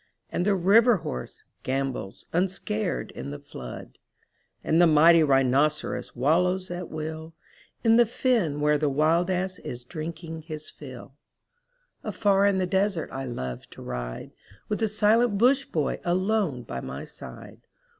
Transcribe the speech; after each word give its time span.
And 0.31 0.45
the 0.47 0.55
river 0.55 0.97
horse 1.05 1.43
gambols 1.61 2.25
unscared 2.33 3.11
in 3.11 3.29
the 3.29 3.37
flood, 3.37 3.99
And 4.63 4.81
the 4.81 4.87
mighty 4.87 5.21
rhinoceros 5.21 6.15
wallows 6.15 6.71
at 6.71 6.89
will 6.89 7.35
In 7.83 7.97
the 7.97 8.07
fen 8.07 8.61
where 8.61 8.79
the 8.79 8.89
wild 8.89 9.29
ass 9.29 9.59
is 9.59 9.83
drinking 9.83 10.41
his 10.41 10.71
fill. 10.71 11.13
226 12.01 12.01
THROUGH 12.01 12.01
FAIRY 12.01 12.03
HALLS 12.03 12.15
Afar 12.15 12.45
in 12.47 12.57
the 12.57 12.65
desert 12.65 13.09
I 13.11 13.25
love 13.25 13.69
to 13.69 13.81
ride, 13.83 14.31
With 14.69 14.79
the 14.79 14.87
silent 14.87 15.37
Bush 15.37 15.65
boy 15.65 15.99
alone 16.03 16.63
by 16.63 16.79
my 16.81 17.03
side. 17.03 17.61